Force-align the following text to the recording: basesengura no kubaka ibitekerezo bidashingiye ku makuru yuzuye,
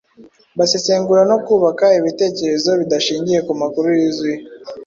basesengura 0.57 1.21
no 1.31 1.37
kubaka 1.45 1.85
ibitekerezo 1.99 2.69
bidashingiye 2.79 3.39
ku 3.47 3.53
makuru 3.61 3.87
yuzuye, 3.99 4.37